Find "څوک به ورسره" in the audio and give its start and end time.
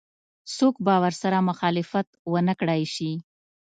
0.55-1.37